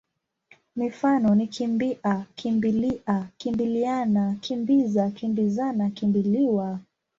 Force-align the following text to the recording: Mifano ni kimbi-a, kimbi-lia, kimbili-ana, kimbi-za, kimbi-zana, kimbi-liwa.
Mifano 0.75 1.35
ni 1.35 1.47
kimbi-a, 1.53 2.13
kimbi-lia, 2.35 3.17
kimbili-ana, 3.39 4.23
kimbi-za, 4.41 5.03
kimbi-zana, 5.17 5.89
kimbi-liwa. 5.97 6.69